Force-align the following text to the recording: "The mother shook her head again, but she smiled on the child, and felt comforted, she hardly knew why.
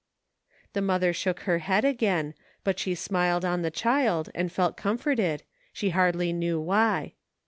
"The 0.73 0.81
mother 0.81 1.13
shook 1.13 1.41
her 1.41 1.59
head 1.59 1.85
again, 1.85 2.33
but 2.63 2.79
she 2.79 2.95
smiled 2.95 3.45
on 3.45 3.61
the 3.61 3.69
child, 3.69 4.31
and 4.33 4.51
felt 4.51 4.75
comforted, 4.75 5.43
she 5.73 5.91
hardly 5.91 6.33
knew 6.33 6.59
why. 6.59 7.13